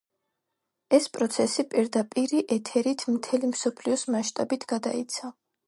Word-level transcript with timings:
ეს 0.97 1.07
პროცესი 1.17 1.65
პირდაპირი 1.73 2.41
ეთერით 2.57 3.05
მთელი 3.19 3.53
მსოფლიოს 3.53 4.07
მასშტაბით 4.17 4.69
გადაიცა. 4.77 5.35